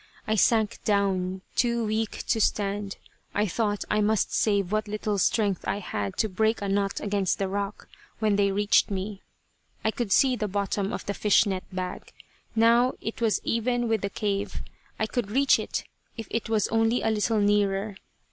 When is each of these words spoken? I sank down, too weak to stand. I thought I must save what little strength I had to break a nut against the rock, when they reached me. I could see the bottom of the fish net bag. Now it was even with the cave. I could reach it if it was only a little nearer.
I 0.25 0.33
sank 0.33 0.83
down, 0.83 1.41
too 1.55 1.85
weak 1.85 2.23
to 2.29 2.41
stand. 2.41 2.97
I 3.35 3.45
thought 3.45 3.83
I 3.87 4.01
must 4.01 4.33
save 4.33 4.71
what 4.71 4.87
little 4.87 5.19
strength 5.19 5.63
I 5.67 5.77
had 5.77 6.17
to 6.17 6.27
break 6.27 6.59
a 6.59 6.67
nut 6.67 6.99
against 6.99 7.37
the 7.37 7.47
rock, 7.47 7.87
when 8.17 8.35
they 8.35 8.51
reached 8.51 8.89
me. 8.89 9.21
I 9.85 9.91
could 9.91 10.11
see 10.11 10.35
the 10.35 10.47
bottom 10.47 10.91
of 10.91 11.05
the 11.05 11.13
fish 11.13 11.45
net 11.45 11.65
bag. 11.71 12.13
Now 12.55 12.93
it 12.99 13.21
was 13.21 13.41
even 13.43 13.87
with 13.87 14.01
the 14.01 14.09
cave. 14.09 14.63
I 14.97 15.05
could 15.05 15.29
reach 15.29 15.59
it 15.59 15.83
if 16.17 16.25
it 16.31 16.49
was 16.49 16.67
only 16.69 17.03
a 17.03 17.11
little 17.11 17.39
nearer. 17.39 17.95